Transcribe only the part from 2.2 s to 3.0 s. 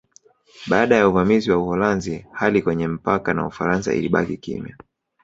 hali kwenye